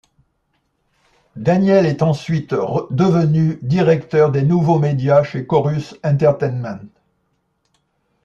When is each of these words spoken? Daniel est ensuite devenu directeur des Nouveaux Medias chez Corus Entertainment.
Daniel 1.35 1.85
est 1.85 2.01
ensuite 2.01 2.55
devenu 2.89 3.59
directeur 3.61 4.31
des 4.31 4.41
Nouveaux 4.41 4.79
Medias 4.79 5.21
chez 5.25 5.45
Corus 5.45 5.95
Entertainment. 6.03 6.79